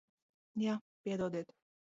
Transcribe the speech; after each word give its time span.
Jā. 0.63 0.79
Piedodiet. 1.05 1.57